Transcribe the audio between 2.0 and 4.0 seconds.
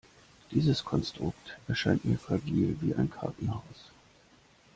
mir fragil wie ein Kartenhaus.